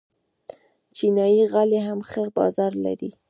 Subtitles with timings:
[0.95, 3.11] چینايي غالۍ هم ښه بازار لري.